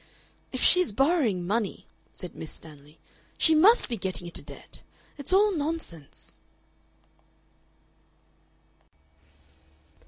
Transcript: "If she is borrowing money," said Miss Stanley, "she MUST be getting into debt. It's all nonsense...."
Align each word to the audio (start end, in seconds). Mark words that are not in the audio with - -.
"If 0.51 0.63
she 0.63 0.79
is 0.79 0.93
borrowing 0.93 1.45
money," 1.45 1.85
said 2.11 2.33
Miss 2.33 2.49
Stanley, 2.49 2.97
"she 3.37 3.53
MUST 3.53 3.87
be 3.87 3.97
getting 3.97 4.25
into 4.25 4.41
debt. 4.41 4.81
It's 5.19 5.31
all 5.31 5.55
nonsense...." 5.55 6.39